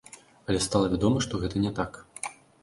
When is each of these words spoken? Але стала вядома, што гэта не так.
Але 0.53 0.61
стала 0.67 0.87
вядома, 0.93 1.21
што 1.27 1.43
гэта 1.45 1.63
не 1.67 1.71
так. 1.81 2.01